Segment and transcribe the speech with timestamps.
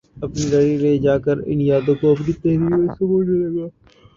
[0.23, 3.65] اپنی ڈائری لے جا کر ان یادوں کو اپنی تحریر میں سمونے لگا